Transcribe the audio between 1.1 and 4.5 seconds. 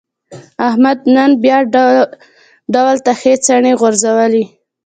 نن بیا ډول ته ښې څڼې غورځولې.